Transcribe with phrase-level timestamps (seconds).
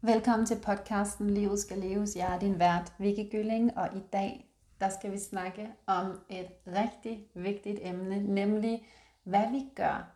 [0.00, 2.16] Velkommen til podcasten Livet skal leves.
[2.16, 6.46] Jeg er din vært, Vicky Gylling, og i dag der skal vi snakke om et
[6.66, 8.86] rigtig vigtigt emne, nemlig
[9.24, 10.10] hvad vi gør,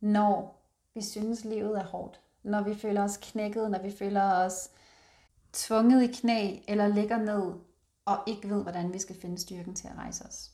[0.00, 0.62] når
[0.94, 2.20] vi synes, livet er hårdt.
[2.42, 4.70] Når vi føler os knækket, når vi føler os
[5.52, 7.52] tvunget i knæ eller ligger ned
[8.04, 10.50] og ikke ved, hvordan vi skal finde styrken til at rejse os.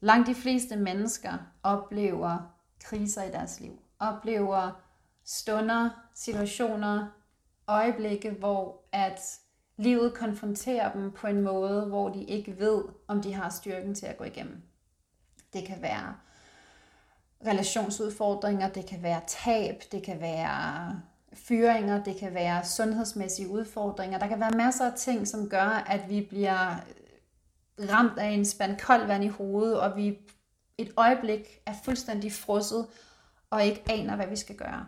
[0.00, 1.32] Langt de fleste mennesker
[1.62, 4.87] oplever kriser i deres liv, oplever
[5.28, 7.06] stunder, situationer,
[7.66, 9.20] øjeblikke, hvor at
[9.76, 14.06] livet konfronterer dem på en måde, hvor de ikke ved, om de har styrken til
[14.06, 14.62] at gå igennem.
[15.52, 16.16] Det kan være
[17.46, 21.00] relationsudfordringer, det kan være tab, det kan være
[21.32, 24.18] fyringer, det kan være sundhedsmæssige udfordringer.
[24.18, 26.76] Der kan være masser af ting, som gør, at vi bliver
[27.78, 30.18] ramt af en spand koldt vand i hovedet, og vi
[30.78, 32.86] et øjeblik er fuldstændig frosset
[33.50, 34.86] og ikke aner, hvad vi skal gøre.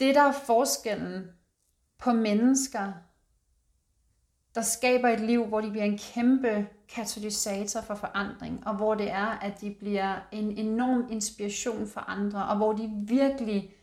[0.00, 1.30] Det, der er forskellen
[1.98, 2.92] på mennesker,
[4.54, 9.10] der skaber et liv, hvor de bliver en kæmpe katalysator for forandring, og hvor det
[9.10, 13.74] er, at de bliver en enorm inspiration for andre, og hvor de virkelig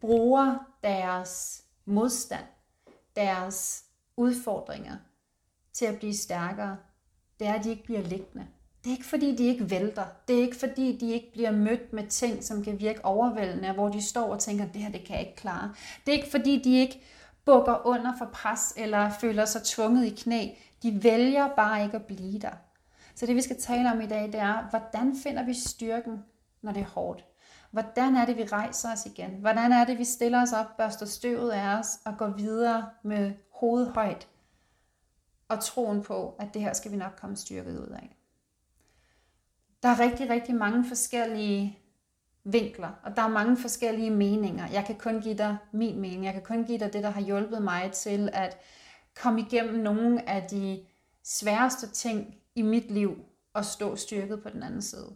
[0.00, 2.46] bruger deres modstand,
[3.16, 3.84] deres
[4.16, 4.96] udfordringer
[5.72, 6.76] til at blive stærkere,
[7.38, 8.46] det er, at de ikke bliver liggende.
[8.84, 10.04] Det er ikke fordi, de ikke vælter.
[10.28, 13.88] Det er ikke fordi, de ikke bliver mødt med ting, som kan virke overvældende, hvor
[13.88, 15.74] de står og tænker, det her det kan jeg ikke klare.
[16.06, 17.02] Det er ikke fordi, de ikke
[17.44, 20.48] bukker under for pres eller føler sig tvunget i knæ.
[20.82, 22.50] De vælger bare ikke at blive der.
[23.14, 26.24] Så det vi skal tale om i dag, det er, hvordan finder vi styrken,
[26.62, 27.24] når det er hårdt?
[27.70, 29.30] Hvordan er det, vi rejser os igen?
[29.30, 33.32] Hvordan er det, vi stiller os op, børster støvet af os og går videre med
[33.60, 34.28] hovedet højt
[35.48, 38.16] og troen på, at det her skal vi nok komme styrket ud af?
[39.84, 41.78] Der er rigtig, rigtig mange forskellige
[42.44, 44.68] vinkler, og der er mange forskellige meninger.
[44.72, 46.24] Jeg kan kun give dig min mening.
[46.24, 48.56] Jeg kan kun give dig det, der har hjulpet mig til at
[49.22, 50.84] komme igennem nogle af de
[51.24, 55.12] sværeste ting i mit liv og stå styrket på den anden side.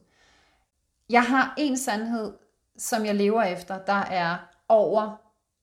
[1.10, 2.32] Jeg har en sandhed,
[2.76, 4.36] som jeg lever efter, der er
[4.68, 5.16] over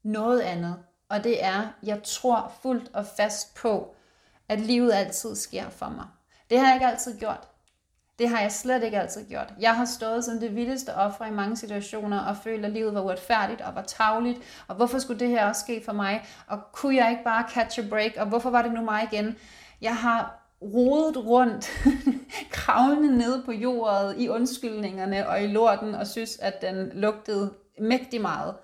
[0.04, 0.84] noget andet.
[1.10, 3.96] Og det er, jeg tror fuldt og fast på,
[4.50, 6.06] at livet altid sker for mig.
[6.50, 7.48] Det har jeg ikke altid gjort.
[8.20, 9.54] Det har jeg slet ikke altid gjort.
[9.60, 13.02] Jeg har stået som det vildeste offer i mange situationer og følt, at livet var
[13.02, 16.96] uretfærdigt og var tavligt, og hvorfor skulle det her også ske for mig, og kunne
[16.96, 19.36] jeg ikke bare catch a break, og hvorfor var det nu mig igen?
[19.82, 21.72] Jeg har rodet rundt,
[22.52, 28.22] kravlende ned på jordet i undskyldningerne og i lorten, og synes, at den lugtede mægtig
[28.22, 28.56] meget.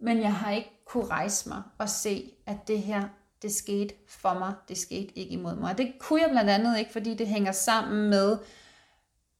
[0.00, 3.02] Men jeg har ikke kunne rejse mig og se, at det her
[3.42, 5.70] det skete for mig, det skete ikke imod mig.
[5.70, 8.38] Og det kunne jeg blandt andet ikke, fordi det hænger sammen med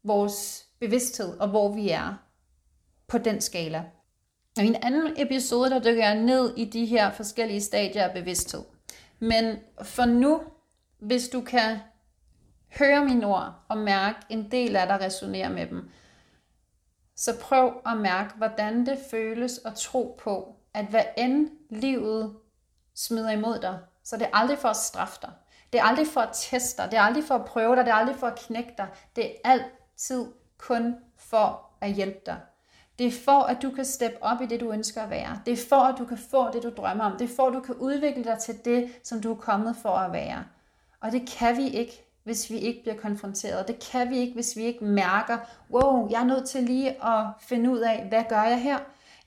[0.04, 2.14] vores bevidsthed og hvor vi er
[3.08, 3.84] på den skala.
[4.58, 8.14] Og i en anden episode, der dykker jeg ned i de her forskellige stadier af
[8.14, 8.62] bevidsthed.
[9.18, 10.42] Men for nu,
[10.98, 11.78] hvis du kan
[12.78, 15.90] høre mine ord og mærke en del af dig resonere med dem,
[17.16, 22.36] så prøv at mærke, hvordan det føles at tro på, at hvad end livet
[22.94, 23.78] smider imod dig,
[24.10, 25.30] så det er aldrig for at straffe dig.
[25.72, 26.90] Det er aldrig for at teste dig.
[26.90, 27.84] Det er aldrig for at prøve dig.
[27.84, 28.86] Det er aldrig for at knække dig.
[29.16, 30.26] Det er altid
[30.58, 32.36] kun for at hjælpe dig.
[32.98, 35.40] Det er for, at du kan steppe op i det, du ønsker at være.
[35.46, 37.16] Det er for, at du kan få det, du drømmer om.
[37.18, 39.90] Det er for, at du kan udvikle dig til det, som du er kommet for
[39.90, 40.44] at være.
[41.00, 43.68] Og det kan vi ikke, hvis vi ikke bliver konfronteret.
[43.68, 45.38] Det kan vi ikke, hvis vi ikke mærker,
[45.70, 48.78] wow, jeg er nødt til lige at finde ud af, hvad gør jeg her?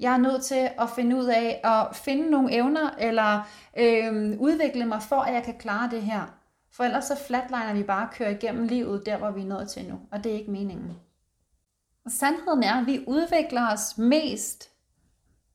[0.04, 3.48] Jeg er nødt til at finde ud af at finde nogle evner, eller
[3.78, 6.40] øh, udvikle mig for, at jeg kan klare det her.
[6.72, 9.90] For ellers så flatliner vi bare kører igennem livet der, hvor vi er nået til
[9.90, 10.00] nu.
[10.12, 10.92] Og det er ikke meningen.
[12.06, 14.70] Og sandheden er, at vi udvikler os mest,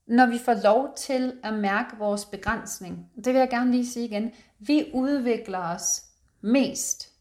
[0.06, 3.10] når vi får lov til at mærke vores begrænsning.
[3.16, 4.32] Det vil jeg gerne lige sige igen.
[4.58, 6.02] Vi udvikler os
[6.40, 7.12] mest,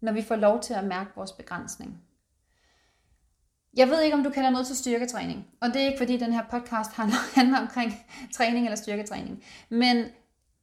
[0.00, 2.02] når vi får lov til at mærke vores begrænsning.
[3.76, 6.32] Jeg ved ikke, om du kender noget til styrketræning, og det er ikke, fordi den
[6.32, 6.92] her podcast
[7.34, 10.04] handler omkring træning eller styrketræning, men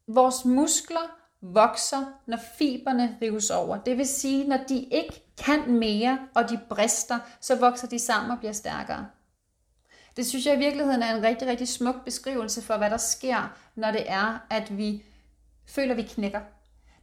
[0.07, 3.77] vores muskler vokser, når fiberne rives over.
[3.77, 8.31] Det vil sige, når de ikke kan mere, og de brister, så vokser de sammen
[8.31, 9.07] og bliver stærkere.
[10.18, 13.57] Det synes jeg i virkeligheden er en rigtig, rigtig smuk beskrivelse for, hvad der sker,
[13.75, 15.03] når det er, at vi
[15.65, 16.42] føler, at vi knækker.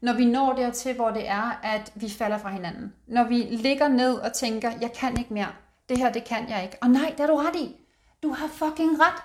[0.01, 2.93] Når vi når dertil, hvor det er, at vi falder fra hinanden.
[3.07, 5.53] Når vi ligger ned og tænker, jeg kan ikke mere
[5.89, 6.79] det her, det kan jeg ikke.
[6.83, 7.77] Og nej, det er du ret i.
[8.23, 9.23] Du har fucking ret.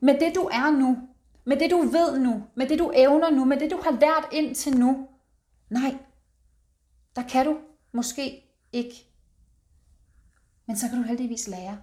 [0.00, 1.08] Med det, du er nu,
[1.44, 4.28] med det, du ved nu, med det, du evner nu, med det, du har lært
[4.32, 5.08] indtil nu,
[5.70, 5.96] nej,
[7.16, 7.58] der kan du
[7.92, 8.94] måske ikke.
[10.66, 11.82] Men så kan du heldigvis lære.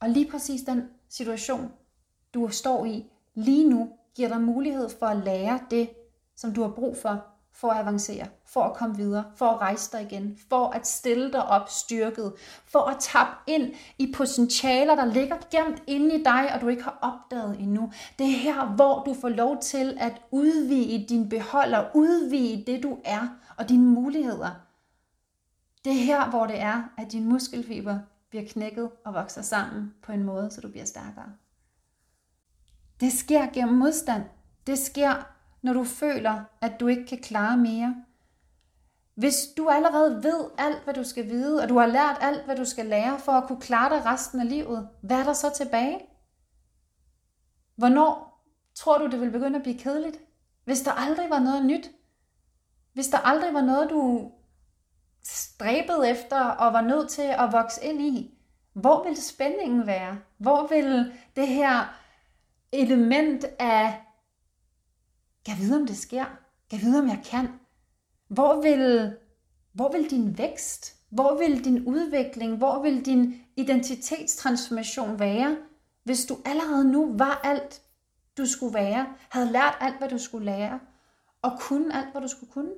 [0.00, 1.72] Og lige præcis den situation,
[2.34, 5.90] du står i lige nu, giver dig mulighed for at lære det,
[6.36, 7.26] som du har brug for,
[7.60, 11.32] for at avancere, for at komme videre, for at rejse dig igen, for at stille
[11.32, 12.32] dig op styrket,
[12.64, 16.82] for at tappe ind i potentialer, der ligger gemt inde i dig, og du ikke
[16.82, 17.92] har opdaget endnu.
[18.18, 22.98] Det er her, hvor du får lov til at udvide din beholder, udvide det du
[23.04, 24.50] er, og dine muligheder.
[25.84, 27.98] Det er her, hvor det er, at din muskelfiber
[28.30, 31.32] bliver knækket og vokser sammen på en måde, så du bliver stærkere.
[33.00, 34.22] Det sker gennem modstand.
[34.66, 35.14] Det sker,
[35.62, 37.96] når du føler, at du ikke kan klare mere.
[39.14, 42.56] Hvis du allerede ved alt, hvad du skal vide, og du har lært alt, hvad
[42.56, 45.50] du skal lære for at kunne klare dig resten af livet, hvad er der så
[45.56, 46.00] tilbage?
[47.76, 48.42] Hvornår
[48.74, 50.16] tror du, det vil begynde at blive kedeligt?
[50.64, 51.90] Hvis der aldrig var noget nyt?
[52.92, 54.30] Hvis der aldrig var noget, du
[55.24, 58.34] stræbede efter og var nødt til at vokse ind i,
[58.72, 60.18] hvor vil spændingen være?
[60.38, 62.00] Hvor vil det her
[62.72, 64.04] element af,
[65.50, 66.24] kan vide, om det sker?
[66.70, 67.48] Kan vide, om jeg kan?
[68.28, 69.16] Hvor vil,
[69.72, 70.96] hvor vil din vækst?
[71.10, 72.56] Hvor vil din udvikling?
[72.56, 75.56] Hvor vil din identitetstransformation være,
[76.04, 77.82] hvis du allerede nu var alt,
[78.38, 80.80] du skulle være, havde lært alt, hvad du skulle lære,
[81.42, 82.72] og kunne alt, hvad du skulle kunne?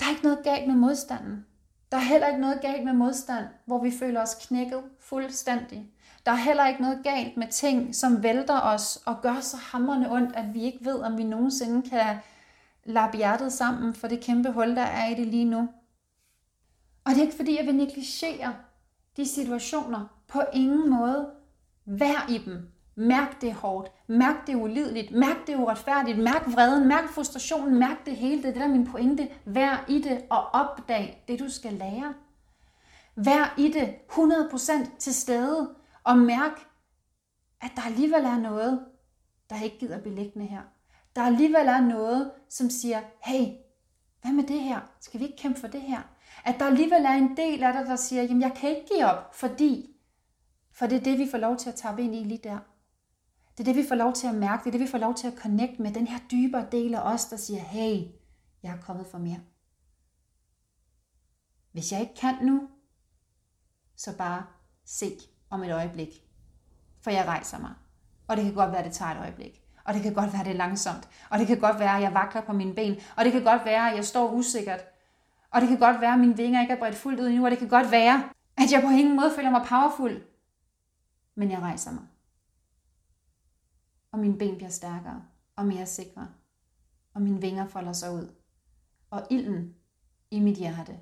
[0.00, 1.46] Der er ikke noget galt med modstanden.
[1.92, 5.92] Der er heller ikke noget galt med modstand, hvor vi føler os knækket fuldstændig.
[6.26, 10.12] Der er heller ikke noget galt med ting, som vælter os og gør så hammerne
[10.12, 12.16] ondt, at vi ikke ved, om vi nogensinde kan
[12.84, 15.68] lappe hjertet sammen for det kæmpe hul, der er i det lige nu.
[17.04, 18.54] Og det er ikke fordi, jeg vil negligere
[19.16, 20.06] de situationer.
[20.28, 21.30] På ingen måde.
[21.84, 22.68] Vær i dem.
[22.94, 23.92] Mærk det hårdt.
[24.06, 25.10] Mærk det ulideligt.
[25.12, 26.18] Mærk det uretfærdigt.
[26.18, 26.88] Mærk vreden.
[26.88, 27.78] Mærk frustrationen.
[27.78, 28.42] Mærk det hele.
[28.42, 29.28] Det er det, der er min pointe.
[29.44, 32.14] Vær i det og opdag det, du skal lære.
[33.14, 35.68] Vær i det 100% til stede
[36.10, 36.66] og mærk,
[37.60, 38.86] at der alligevel er noget,
[39.50, 40.62] der ikke gider blive liggende her.
[41.16, 43.56] Der alligevel er noget, som siger, hey,
[44.20, 44.80] hvad med det her?
[45.00, 46.02] Skal vi ikke kæmpe for det her?
[46.44, 49.06] At der alligevel er en del af dig, der siger, jamen jeg kan ikke give
[49.06, 49.96] op, fordi,
[50.72, 52.58] for det er det, vi får lov til at tage ind i lige der.
[53.58, 54.60] Det er det, vi får lov til at mærke.
[54.60, 55.94] Det er det, vi får lov til at connect med.
[55.94, 58.06] Den her dybere del af os, der siger, hey,
[58.62, 59.40] jeg er kommet for mere.
[61.72, 62.68] Hvis jeg ikke kan nu,
[63.96, 64.46] så bare
[64.84, 65.10] se
[65.50, 66.08] om et øjeblik.
[67.00, 67.74] For jeg rejser mig.
[68.28, 69.62] Og det kan godt være, at det tager et øjeblik.
[69.84, 71.08] Og det kan godt være, at det er langsomt.
[71.30, 72.96] Og det kan godt være, at jeg vakler på mine ben.
[73.16, 74.80] Og det kan godt være, at jeg står usikkert.
[75.50, 77.44] Og det kan godt være, at mine vinger ikke er bredt fuldt ud endnu.
[77.44, 78.24] Og det kan godt være,
[78.56, 80.22] at jeg på ingen måde føler mig powerful.
[81.34, 82.02] Men jeg rejser mig
[84.12, 85.22] og mine ben bliver stærkere
[85.56, 86.28] og mere sikre,
[87.14, 88.34] og mine vinger folder sig ud.
[89.10, 89.74] Og ilden
[90.30, 90.98] i mit hjerte,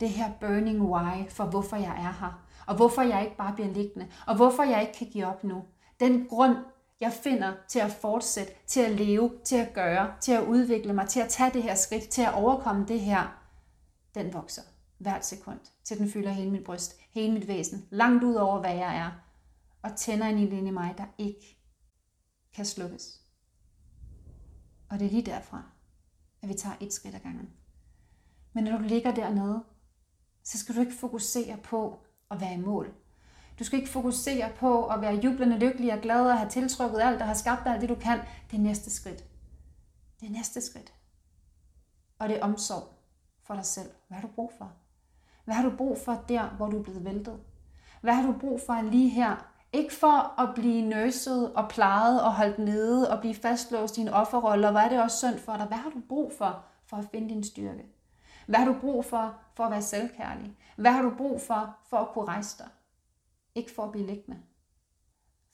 [0.00, 3.72] det her burning why for hvorfor jeg er her, og hvorfor jeg ikke bare bliver
[3.72, 5.64] liggende, og hvorfor jeg ikke kan give op nu.
[6.00, 6.56] Den grund,
[7.00, 11.08] jeg finder til at fortsætte, til at leve, til at gøre, til at udvikle mig,
[11.08, 13.42] til at tage det her skridt, til at overkomme det her,
[14.14, 14.62] den vokser
[14.98, 18.74] hvert sekund, til den fylder hele mit bryst, hele mit væsen, langt ud over, hvad
[18.74, 19.10] jeg er,
[19.82, 21.58] og tænder en ild ind i mig, der ikke
[22.54, 23.20] kan slukkes.
[24.90, 25.62] Og det er lige derfra,
[26.42, 27.50] at vi tager et skridt ad gangen.
[28.52, 29.64] Men når du ligger dernede,
[30.46, 31.98] så skal du ikke fokusere på
[32.30, 32.94] at være i mål.
[33.58, 37.20] Du skal ikke fokusere på at være jublende lykkelig og glad og have tiltrykket alt
[37.20, 38.18] og have skabt alt det, du kan.
[38.50, 39.24] Det er næste skridt.
[40.20, 40.92] Det er næste skridt.
[42.18, 42.88] Og det er omsorg
[43.46, 43.90] for dig selv.
[44.08, 44.72] Hvad har du brug for?
[45.44, 47.40] Hvad har du brug for der, hvor du er blevet væltet?
[48.00, 52.34] Hvad har du brug for lige her, ikke for at blive nøset og plejet og
[52.34, 55.56] holdt nede og blive fastlåst i en offerrolle, og hvad er det også synd for
[55.56, 55.66] dig?
[55.66, 57.95] Hvad har du brug for, for at finde din styrke?
[58.46, 60.56] Hvad har du brug for, for at være selvkærlig?
[60.76, 62.68] Hvad har du brug for, for at kunne rejse dig?
[63.54, 64.40] Ikke for at blive liggende.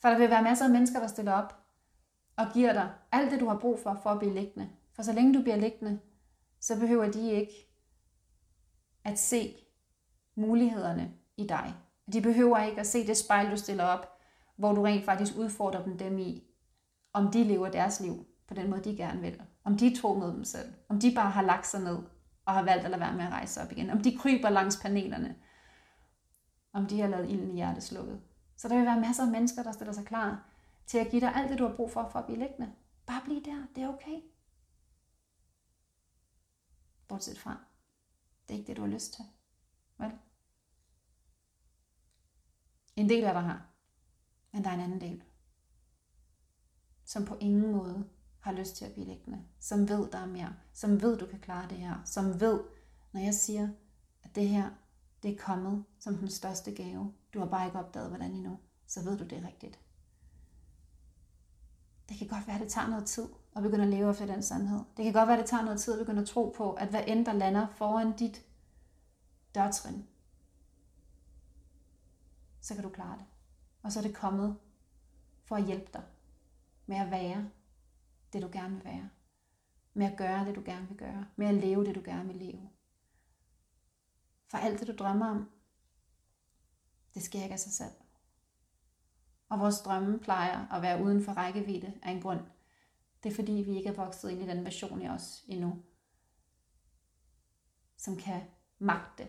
[0.01, 1.63] For der vil være masser af mennesker, der stiller op
[2.35, 4.69] og giver dig alt det, du har brug for, for at blive liggende.
[4.93, 5.99] For så længe du bliver liggende,
[6.59, 7.53] så behøver de ikke
[9.03, 9.55] at se
[10.35, 11.73] mulighederne i dig.
[12.13, 14.19] De behøver ikke at se det spejl, du stiller op,
[14.55, 16.43] hvor du rent faktisk udfordrer dem, dem i,
[17.13, 19.41] om de lever deres liv på den måde, de gerne vil.
[19.63, 20.73] Om de tror med dem selv.
[20.89, 21.97] Om de bare har lagt sig ned
[22.45, 23.89] og har valgt at lade være med at rejse op igen.
[23.89, 25.35] Om de kryber langs panelerne.
[26.73, 28.21] Om de har lavet ilden i hjertet slukket.
[28.57, 30.49] Så der vil være masser af mennesker, der stiller sig klar
[30.85, 32.73] til at give dig alt det, du har brug for, for at blive liggende.
[33.05, 33.67] Bare bliv der.
[33.75, 34.21] Det er okay.
[37.07, 37.57] Bortset fra.
[38.47, 39.25] Det er ikke det, du har lyst til.
[39.97, 40.11] Vel?
[42.95, 43.65] En del af dig har.
[44.51, 45.23] Men der er en anden del,
[47.05, 48.09] som på ingen måde
[48.43, 49.43] har lyst til at blive liggende.
[49.59, 50.53] Som ved, der er mere.
[50.73, 52.01] Som ved, du kan klare det her.
[52.05, 52.59] Som ved,
[53.11, 53.69] når jeg siger,
[54.23, 54.69] at det her,
[55.23, 57.13] det er kommet som den største gave.
[57.33, 58.59] Du har bare ikke opdaget, hvordan endnu.
[58.87, 59.79] så ved du, det er rigtigt.
[62.09, 64.43] Det kan godt være, at det tager noget tid at begynde at leve efter den
[64.43, 64.79] sandhed.
[64.97, 66.87] Det kan godt være, at det tager noget tid at begynde at tro på, at
[66.87, 68.45] hvad end der lander foran dit
[69.55, 70.07] dørtrin,
[72.61, 73.25] så kan du klare det.
[73.83, 74.57] Og så er det kommet
[75.45, 76.03] for at hjælpe dig
[76.85, 77.49] med at være
[78.33, 79.09] det, du gerne vil være.
[79.93, 81.25] Med at gøre det, du gerne vil gøre.
[81.35, 82.69] Med at leve det, du gerne vil leve.
[84.51, 85.49] For alt det, du drømmer om,
[87.13, 87.93] det sker ikke af sig selv.
[89.49, 92.39] Og vores drømme plejer at være uden for rækkevidde af en grund.
[93.23, 95.83] Det er fordi, vi ikke er vokset ind i den version i os endnu,
[97.97, 98.41] som kan
[98.79, 99.27] magte,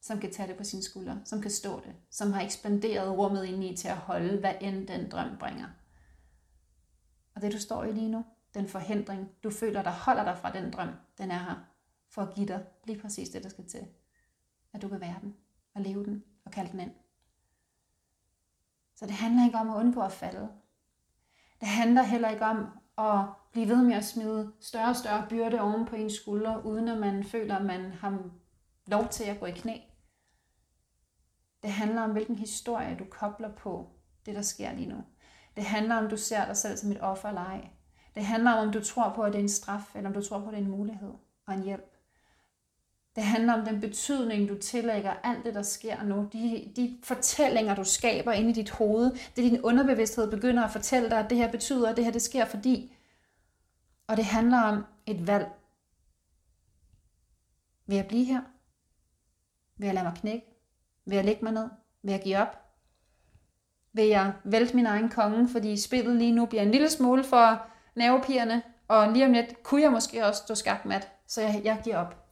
[0.00, 3.44] som kan tage det på sine skuldre, som kan stå det, som har ekspanderet rummet
[3.44, 5.68] ind i til at holde, hvad end den drøm bringer.
[7.42, 10.52] Og det du står i lige nu, den forhindring, du føler, der holder dig fra
[10.52, 11.54] den drøm, den er her
[12.08, 13.86] for at give dig lige præcis det, der skal til.
[14.72, 15.36] At du kan være den,
[15.74, 16.90] og leve den, og kalde den ind.
[18.94, 20.48] Så det handler ikke om at undgå at falde.
[21.60, 22.66] Det handler heller ikke om
[22.98, 26.88] at blive ved med at smide større og større byrde oven på ens skuldre, uden
[26.88, 28.30] at man føler, at man har
[28.86, 29.76] lov til at gå i knæ.
[31.62, 33.90] Det handler om, hvilken historie du kobler på
[34.26, 35.04] det, der sker lige nu.
[35.56, 37.68] Det handler om, du ser dig selv som et offer eller ej.
[38.14, 40.22] Det handler om, om du tror på, at det er en straf, eller om du
[40.22, 41.12] tror på, at det er en mulighed
[41.46, 41.92] og en hjælp.
[43.16, 46.28] Det handler om den betydning, du tillægger alt det, der sker nu.
[46.32, 49.10] De, de fortællinger, du skaber inde i dit hoved.
[49.10, 52.12] Det er din underbevidsthed begynder at fortælle dig, at det her betyder, at det her
[52.12, 52.96] det sker fordi.
[54.06, 55.46] Og det handler om et valg.
[57.86, 58.42] Vil jeg blive her?
[59.76, 60.46] Vil jeg lade mig knække?
[61.04, 61.68] Vil jeg lægge mig ned?
[62.02, 62.61] Vil jeg give op?
[63.92, 67.66] Vil jeg vælte min egen konge, fordi spillet lige nu bliver en lille smule for
[67.94, 71.96] nervepigerne, og lige om lidt kunne jeg måske også stå skakmat, så jeg, jeg giver
[71.96, 72.26] op.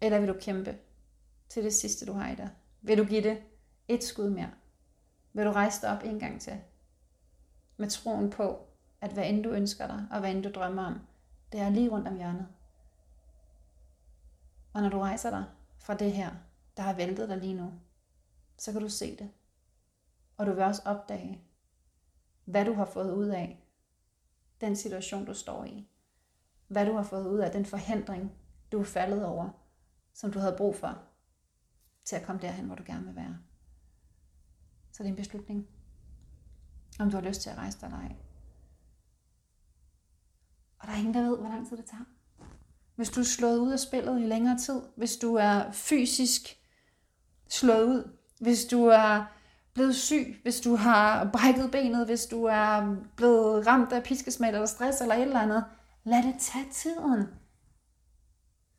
[0.00, 0.76] Eller vil du kæmpe
[1.48, 2.50] til det sidste, du har i dig?
[2.80, 3.42] Vil du give det
[3.88, 4.50] et skud mere?
[5.32, 6.60] Vil du rejse dig op en gang til?
[7.76, 8.58] Med troen på,
[9.00, 11.00] at hvad end du ønsker dig, og hvad end du drømmer om,
[11.52, 12.46] det er lige rundt om hjørnet.
[14.72, 15.44] Og når du rejser dig
[15.78, 16.30] fra det her,
[16.76, 17.72] der har væltet dig lige nu,
[18.62, 19.30] så kan du se det.
[20.36, 21.44] Og du vil også opdage,
[22.44, 23.66] hvad du har fået ud af
[24.60, 25.88] den situation, du står i.
[26.68, 28.32] Hvad du har fået ud af den forhindring,
[28.72, 29.50] du er faldet over,
[30.12, 31.02] som du havde brug for
[32.04, 33.38] til at komme derhen, hvor du gerne vil være.
[34.92, 35.68] Så det er en beslutning,
[36.98, 38.16] om du har lyst til at rejse dig eller ej.
[40.78, 42.04] Og der er ingen, der ved, hvor lang tid det tager.
[42.96, 46.58] Hvis du er slået ud af spillet i længere tid, hvis du er fysisk
[47.48, 49.24] slået ud, hvis du er
[49.74, 54.66] blevet syg, hvis du har brækket benet, hvis du er blevet ramt af piskesmæld eller
[54.66, 55.64] stress eller et eller andet,
[56.04, 57.26] lad det tage tiden.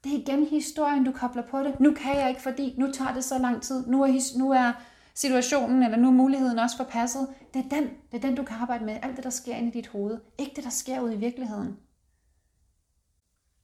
[0.03, 1.79] Det er igen historien, du kobler på det.
[1.79, 3.87] Nu kan jeg ikke, fordi nu tager det så lang tid.
[3.87, 4.73] Nu er, nu er
[5.13, 7.27] situationen, eller nu er muligheden også forpasset.
[7.53, 8.97] Det er, den, det er den, du kan arbejde med.
[9.01, 10.19] Alt det, der sker inde i dit hoved.
[10.37, 11.77] Ikke det, der sker ude i virkeligheden.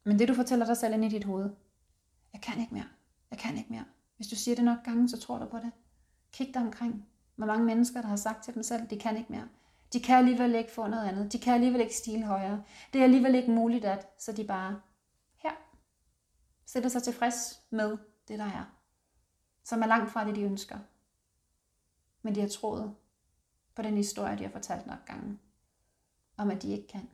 [0.06, 1.50] Men det, du fortæller dig selv inde i dit hoved.
[2.34, 2.88] Jeg kan ikke mere.
[3.32, 3.86] Jeg kan ikke mere.
[4.16, 5.72] Hvis du siger det nok gange, så tror du på det.
[6.32, 7.06] Kig dig omkring.
[7.36, 9.48] Hvor mange mennesker, der har sagt til dem selv, de kan ikke mere.
[9.94, 11.34] De kan alligevel ikke få noget andet.
[11.34, 12.64] De kan alligevel ikke stile højere.
[12.94, 14.82] Det er alligevel ikke muligt at, så de bare
[15.36, 15.52] her
[16.66, 18.66] sætter sig tilfreds med det, der er.
[19.64, 20.80] Som er langt fra det, de ønsker.
[22.22, 22.96] Men de har troet
[23.76, 25.40] på den historie, de har fortalt nok gange.
[26.38, 27.10] Om at de ikke kan.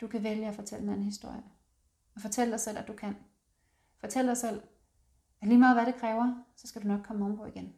[0.00, 1.42] Du kan vælge at fortælle en anden historie.
[2.14, 3.16] Og fortæl dig selv, at du kan.
[3.98, 4.62] Fortæl dig selv,
[5.40, 7.74] at lige meget hvad det kræver, så skal du nok komme ovenpå igen.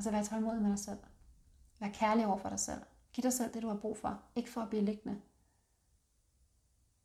[0.00, 0.98] Og så vær tålmodig med dig selv.
[1.78, 2.82] Vær kærlig over for dig selv.
[3.12, 4.22] Giv dig selv det, du har brug for.
[4.34, 5.22] Ikke for at blive liggende.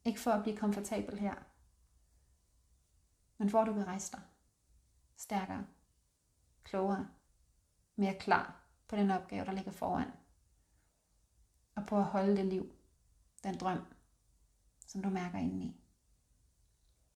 [0.05, 1.35] Ikke for at blive komfortabel her.
[3.37, 4.21] Men for at du vil rejse dig.
[5.17, 5.65] Stærkere.
[6.63, 7.07] Klogere.
[7.95, 10.11] Mere klar på den opgave, der ligger foran.
[11.75, 12.75] Og på at holde det liv.
[13.43, 13.79] Den drøm,
[14.87, 15.84] som du mærker indeni.